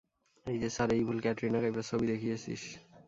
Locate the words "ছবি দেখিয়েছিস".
1.89-2.61